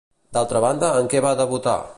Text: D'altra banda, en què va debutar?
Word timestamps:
D'altra 0.37 0.61
banda, 0.65 0.89
en 1.03 1.13
què 1.15 1.23
va 1.27 1.37
debutar? 1.45 1.81